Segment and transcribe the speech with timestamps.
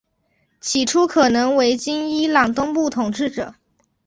[0.59, 3.53] 起初可能为今伊朗东部统治者。